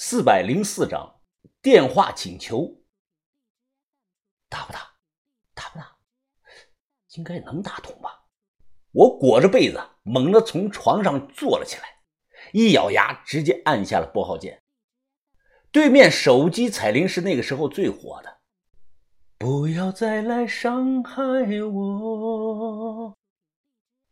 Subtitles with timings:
[0.00, 1.22] 四百零四章
[1.60, 2.84] 电话请求。
[4.48, 4.78] 打不打？
[5.54, 5.98] 打不打？
[7.16, 8.28] 应该能打通吧。
[8.92, 12.04] 我裹着被子，猛地从床上坐了起来，
[12.52, 14.62] 一咬牙，直接按下了拨号键。
[15.72, 18.38] 对面手机彩铃是那个时候最火的。
[19.36, 21.20] 不要再来伤害
[21.72, 23.18] 我。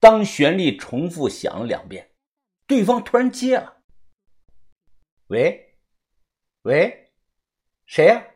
[0.00, 2.10] 当旋律重复响了两遍，
[2.66, 3.84] 对方突然接了
[5.30, 5.62] ：“喂。”
[6.66, 7.12] 喂，
[7.84, 8.26] 谁呀？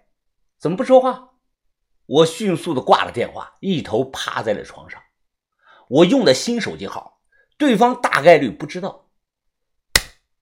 [0.56, 1.32] 怎么不说话？
[2.06, 5.02] 我迅速的挂了电话，一头趴在了床上。
[5.88, 7.24] 我用的新手机号，
[7.58, 9.10] 对方大概率不知道。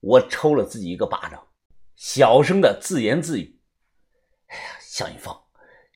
[0.01, 1.49] 我抽了自己一个巴掌，
[1.97, 3.59] 小声的自言自语
[4.49, 5.35] ：“哎呀，向云峰，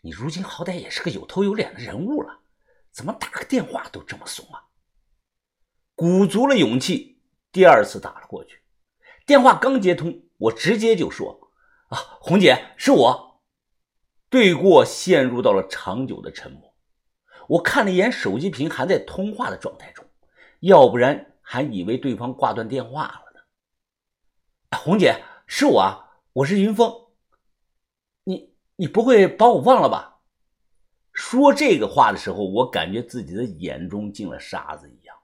[0.00, 2.40] 你如今好歹也是个有头有脸的人物了，
[2.90, 4.64] 怎么打个电话都这么怂啊？”
[5.94, 7.20] 鼓足了勇气，
[7.52, 8.62] 第二次打了过去。
[9.26, 11.38] 电话刚接通，我直接就说。
[11.92, 13.42] 啊，红姐，是我。
[14.30, 16.74] 对过陷入到了长久的沉默。
[17.48, 20.06] 我看了一眼手机屏，还在通话的状态中，
[20.60, 24.78] 要不然还以为对方挂断电话了呢。
[24.78, 26.90] 红姐，是我啊，我是云峰。
[28.24, 30.20] 你你不会把我忘了吧？
[31.12, 35.14] 说这个话的时候，我感觉自己的眼中进了沙子一样。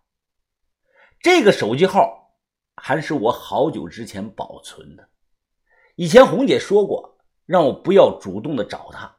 [1.19, 2.35] 这个手机号
[2.77, 5.09] 还是我好久之前保存的。
[5.99, 9.17] 以前红姐说过，让我不要主动的找她，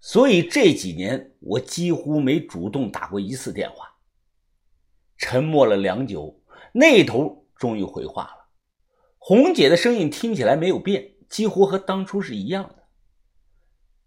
[0.00, 3.96] 所以这几年我几乎没主动打过一次电话。
[5.18, 6.40] 沉默了良久，
[6.72, 8.46] 那头终于回话了。
[9.18, 12.84] 红姐的声音听起来没有变，几乎和当初是一样的。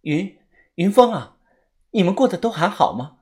[0.02, 0.40] 云
[0.74, 1.38] 云峰啊，
[1.92, 3.18] 你们过得都还好吗？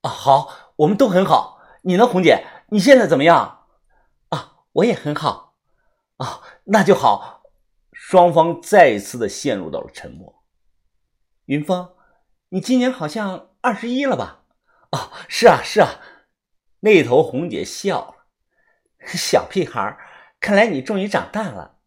[0.00, 1.60] 啊，好，我们都很好。
[1.82, 2.42] 你呢，红姐？
[2.70, 3.66] 你现在怎么样？
[4.30, 5.58] 啊，我也很好。
[6.16, 7.41] 啊，那就好。
[8.12, 10.44] 双方再次的陷入到了沉默。
[11.46, 11.94] 云峰，
[12.50, 14.44] 你今年好像二十一了吧？
[14.90, 15.98] 哦，是啊，是啊。
[16.80, 18.26] 那头红姐笑了，
[19.08, 19.96] 小屁孩，
[20.40, 21.78] 看来你终于长大了。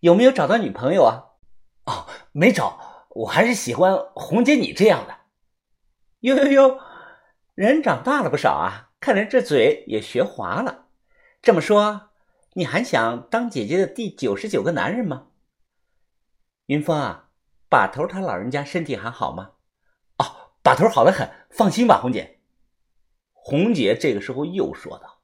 [0.00, 1.36] 有没有找到女朋友啊？
[1.84, 5.14] 哦，没找，我还是喜欢红姐你这样的。
[6.20, 6.80] 哟哟哟，
[7.54, 10.86] 人长大了不少啊，看来这嘴也学滑了。
[11.42, 12.08] 这么说，
[12.54, 15.26] 你还想当姐姐的第九十九个男人吗？
[16.66, 17.28] 云峰啊，
[17.68, 19.52] 把头他老人家身体还好吗？
[20.16, 22.38] 哦，把头好的很，放心吧，红姐。
[23.32, 25.20] 红姐这个时候又说道：“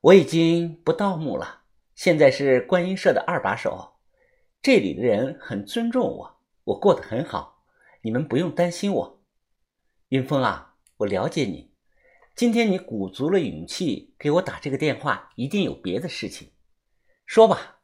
[0.00, 1.62] 我已经不盗墓了，
[1.96, 3.94] 现在是观音社的二把手，
[4.62, 7.64] 这里的人很尊重我，我过得很好，
[8.02, 9.22] 你们不用担心我。”
[10.10, 11.72] 云峰啊，我了解你，
[12.36, 16.52] 今天你鼓足了勇气给我打这个电话，一定有别的事情。
[17.26, 17.80] 说吧，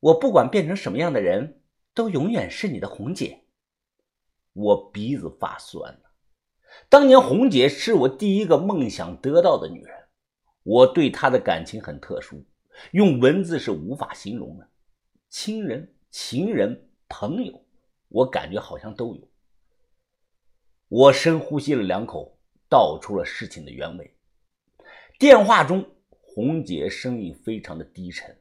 [0.00, 1.60] 我不管变成什么样的人。
[1.94, 3.44] 都永远是你的红姐，
[4.52, 6.00] 我鼻子发酸了。
[6.88, 9.96] 当年红姐是我第一个梦想得到的女人，
[10.64, 12.44] 我对她的感情很特殊，
[12.90, 14.68] 用文字是无法形容的。
[15.28, 17.64] 亲人、情人、朋友，
[18.08, 19.28] 我感觉好像都有。
[20.88, 22.36] 我深呼吸了两口，
[22.68, 24.16] 道出了事情的原委。
[25.16, 28.36] 电话中，红姐声音非常的低沉。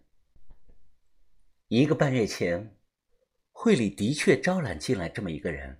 [1.67, 2.75] 一个半月前。
[3.55, 5.77] 会里的确招揽进来这么一个人，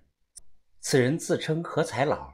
[0.80, 2.32] 此人自称何才老，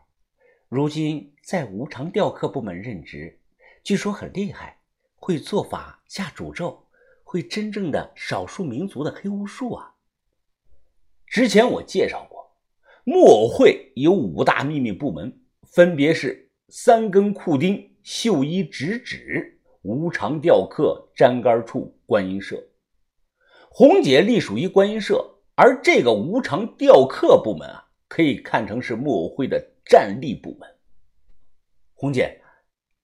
[0.68, 3.40] 如今在无常雕刻部门任职，
[3.82, 4.78] 据说很厉害，
[5.16, 6.86] 会做法下诅咒，
[7.24, 9.96] 会真正的少数民族的黑巫术啊。
[11.26, 12.54] 之前我介绍过，
[13.02, 22.62] 木偶会有五大秘密部门，分别是三根库钉、绣衣直指、无常雕刻、粘杆处、观音社。
[23.72, 25.38] 红姐隶属于观音社。
[25.54, 30.76] 而这个无偿雕刻部门啊，可以看成是木偶会的战力部门。
[31.92, 32.42] 红姐，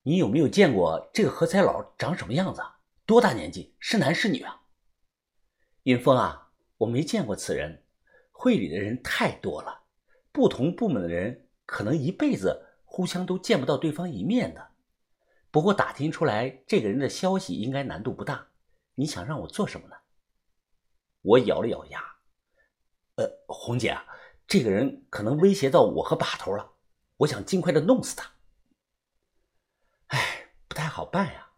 [0.02, 2.78] 你有没有见过这个何才老长什么样子啊？
[3.04, 3.74] 多大年纪？
[3.78, 4.62] 是男是女啊？
[5.82, 7.82] 云峰啊，我没见过此人。
[8.32, 9.82] 会里的人太多了，
[10.32, 14.68] 不同部门的人可能一辈子互相都见不到对方一面的。
[15.50, 18.48] 不过打听出来这个人的消息应该难度不大。
[18.94, 19.95] 你想让我做什么呢？
[21.26, 22.00] 我咬了咬牙。
[23.16, 24.06] 呃，红姐啊，
[24.46, 26.74] 这个人可能威胁到我和把头了，
[27.16, 28.30] 我想尽快的弄死他。
[30.08, 31.50] 哎，不太好办呀。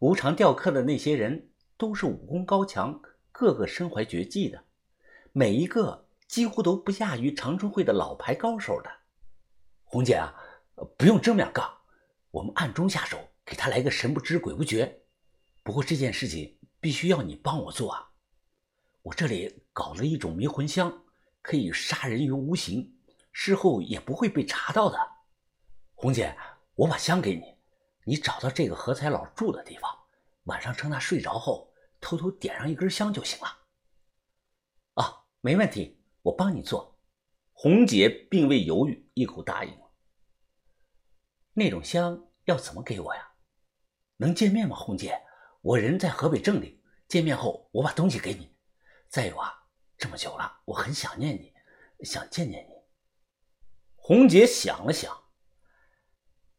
[0.00, 3.00] 无常雕刻的那些人都是武功高强，
[3.30, 4.64] 个个身怀绝技的，
[5.32, 8.90] 每一个几乎都不亚于长春会的老牌高手的。
[9.84, 10.34] 红姐啊，
[10.98, 11.72] 不用正面杠，
[12.32, 15.02] 我们暗中下手，给他来个神不知鬼不觉。
[15.62, 18.10] 不过这件事情必须要你帮我做啊。
[19.04, 21.04] 我这里搞了一种迷魂香，
[21.42, 22.96] 可以杀人于无形，
[23.32, 24.98] 事后也不会被查到的。
[25.94, 26.34] 红姐，
[26.74, 27.54] 我把香给你，
[28.06, 29.94] 你找到这个何才老住的地方，
[30.44, 31.70] 晚上趁他睡着后，
[32.00, 33.58] 偷偷点上一根香就行了。
[34.94, 36.98] 啊，没问题，我帮你做。
[37.52, 39.90] 红姐并未犹豫，一口答应了。
[41.52, 43.32] 那种香要怎么给我呀？
[44.16, 45.22] 能见面吗，红姐？
[45.60, 48.53] 我人在河北正定，见面后我把东西给你。
[49.14, 49.62] 再有啊，
[49.96, 51.52] 这么久了，我很想念你，
[52.04, 52.74] 想见见你。
[53.94, 55.26] 红姐想了想，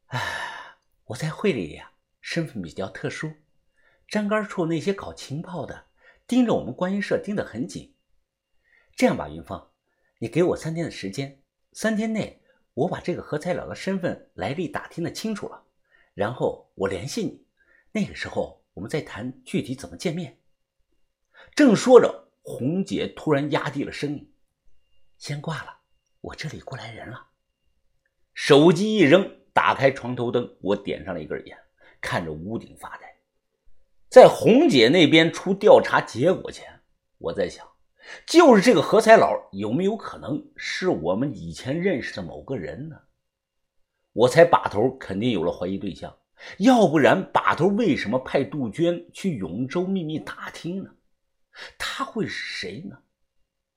[0.06, 1.92] 哎，我在会里呀，
[2.22, 3.30] 身份比较特殊，
[4.08, 5.88] 站杆处那些搞情报的
[6.26, 7.94] 盯着我们观音社盯得很紧。
[8.96, 9.70] 这样吧，云峰，
[10.20, 11.44] 你给我三天的时间，
[11.74, 12.42] 三天内
[12.74, 15.62] 我把这个何才了的身份来历打听的清楚了，
[16.14, 17.46] 然后我联系你，
[17.92, 20.40] 那个时候我们再谈具体怎么见面。
[21.54, 22.24] 正说着。
[22.48, 24.32] 红姐突然压低了声音
[25.18, 25.80] ：“先挂了，
[26.22, 27.30] 我这里过来人了。”
[28.36, 31.58] 手机一扔，打开床头灯，我点上了一根烟，
[32.00, 33.16] 看着屋顶发呆。
[34.10, 36.82] 在红姐那边出调查结果前，
[37.18, 37.68] 我在想，
[38.28, 42.96] 就是这个何才老有没有可能是我们以前认识的某个人呢？
[44.14, 46.16] 我猜把头肯定有了怀疑对象，
[46.60, 50.92] 要不然把头为什么派杜鹃去永州秘密打听呢？
[51.78, 52.98] 他会是谁呢？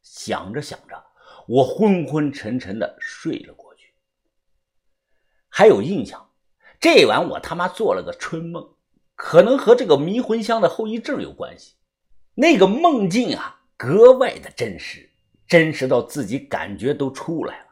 [0.03, 1.05] 想着想着，
[1.47, 3.93] 我昏昏沉沉的睡了过去。
[5.49, 6.31] 还有印象，
[6.81, 8.75] 这晚我他妈做了个春梦，
[9.15, 11.75] 可能和这个迷魂香的后遗症有关系。
[12.35, 15.11] 那个梦境啊，格外的真实，
[15.47, 17.67] 真实到自己感觉都出来了。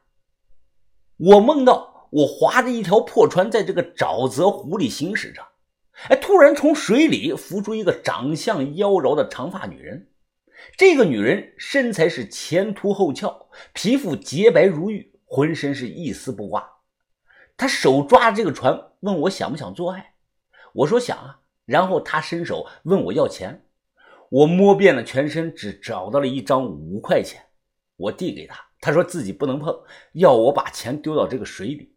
[1.16, 5.46] 我梦到我划着一条破船，在这个沼泽湖里行驶着。
[6.08, 10.10] 哎，突然从水里浮出一个长相妖娆的长发女人。
[10.76, 16.68] 这个女人身材是前凸后翘，皮肤洁白如玉，浑身是一丝不挂。
[17.56, 20.14] 她手抓着这个船，问我想不想做爱。
[20.72, 21.40] 我说想啊。
[21.64, 23.64] 然后她伸手问我要钱。
[24.28, 27.42] 我摸遍了全身，只找到了一张五块钱。
[27.96, 29.74] 我递给她，她说自己不能碰，
[30.12, 31.96] 要我把钱丢到这个水里。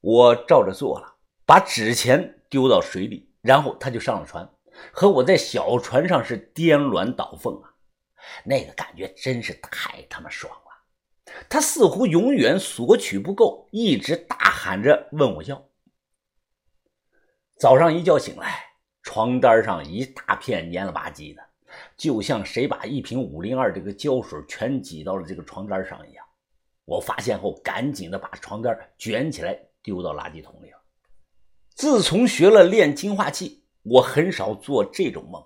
[0.00, 1.15] 我照着做了，
[1.46, 2.34] 把纸钱。
[2.48, 4.48] 丢到水里，然后他就上了船，
[4.92, 7.74] 和我在小船上是颠鸾倒凤啊，
[8.44, 11.34] 那个感觉真是太他妈爽了。
[11.48, 15.68] 他似乎永远索取不够，一直大喊着问我要。
[17.58, 18.64] 早上一觉醒来，
[19.02, 21.42] 床单上一大片黏了吧唧的，
[21.96, 26.24] 就像谁把一瓶五零二这个胶水全挤到了这个床单上一样。
[26.84, 30.72] 我发现后，赶紧的把床单卷起来丢到垃圾桶里。
[31.76, 35.44] 自从学了炼金化器，我很少做这种梦。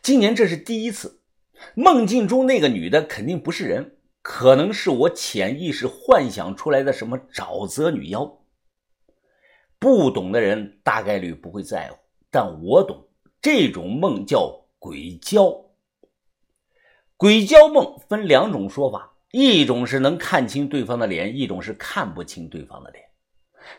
[0.00, 1.22] 今年这是第一次，
[1.74, 8.44] 梦境中那个女的肯定不是人，可能是我潜意识幻想出来的什么沼泽女妖。
[9.80, 11.98] 不懂的人大概率不会在乎，
[12.30, 13.08] 但我懂。
[13.42, 15.52] 这种梦叫鬼交。
[17.16, 23.04] 鬼交梦分两种说法，一种是能看清对方的脸，一种是看不清对方的脸。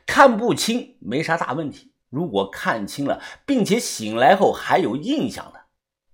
[0.06, 5.60] 看不清没啥大问题，如果看清了，并且醒来后还有印象的，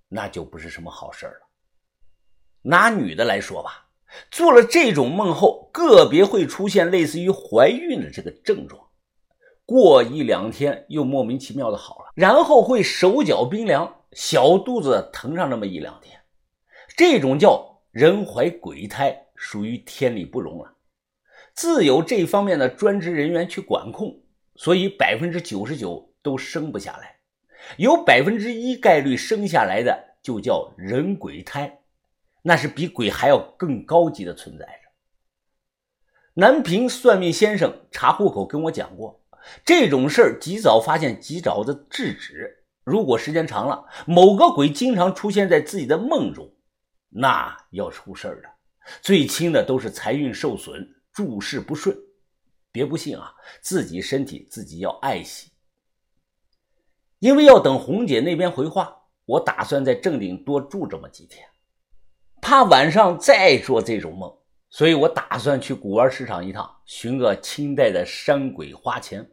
[0.08, 1.48] 那就不是什么好事了。
[2.62, 3.88] 拿女的来说吧，
[4.30, 8.82] 做了这种梦后，个别会出现类似于怀孕的这个症状，
[9.66, 16.18] 过一两天又莫名其妙的好了，然后会手脚冰凉，小肚子疼上那么一两天，
[16.96, 20.73] 这种叫人怀鬼胎，属于天理不容了。
[21.54, 24.20] 自有这方面的专职人员去管控，
[24.56, 27.16] 所以百分之九十九都生不下来，
[27.76, 31.80] 有百分之一概率生下来的就叫人鬼胎，
[32.42, 34.72] 那是比鬼还要更高级的存在着。
[36.34, 39.22] 南平算命先生查户口跟我讲过，
[39.64, 42.64] 这种事儿及早发现，及早的制止。
[42.82, 46.52] 如果时间长了，某个鬼经常出现在自己的梦中，
[47.10, 48.48] 那要出事儿的。
[49.00, 50.96] 最轻的都是财运受损。
[51.14, 51.96] 诸事不顺，
[52.72, 53.32] 别不信啊！
[53.62, 55.52] 自己身体自己要爱惜。
[57.20, 58.94] 因为要等红姐那边回话，
[59.24, 61.46] 我打算在正定多住这么几天，
[62.42, 64.36] 怕晚上再做这种梦，
[64.68, 69.30] 所以我打算去古玩市场一趟，寻个清代的山鬼花钱。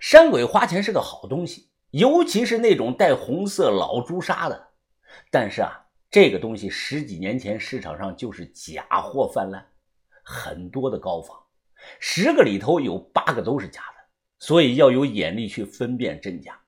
[0.00, 4.68] 山鬼花钱是个好东西，尤其是那种带红色老朱砂的。
[5.30, 9.68] 但是啊，这个东西十几年前市场上就是假货泛滥。
[10.22, 11.42] 很多的高仿，
[11.98, 14.04] 十个里头有八个都是假的，
[14.38, 16.58] 所以要有眼力去分辨真假。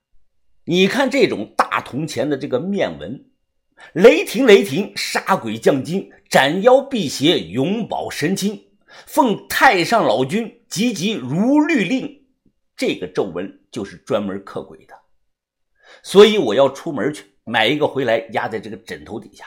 [0.64, 3.24] 你看这种大铜钱的这个面纹，
[3.92, 8.60] 雷霆雷霆，杀鬼降金，斩妖辟邪，永保神清。
[9.06, 12.22] 奉太上老君急急如律令。
[12.76, 14.94] 这个咒文就是专门克鬼的，
[16.02, 19.44] 所以我要出门去买一个回来压在这个枕头底下。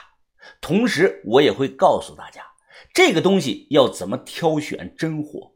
[0.62, 2.42] 同时，我也会告诉大家，
[2.98, 5.52] 这个东西要怎么挑选真货。